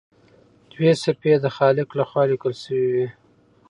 [0.71, 3.07] دوه صفحې یې د خالق لخوا لیکل شوي وي.